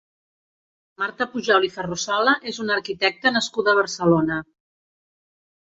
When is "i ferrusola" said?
1.69-2.33